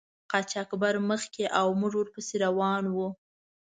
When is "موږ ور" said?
1.79-2.07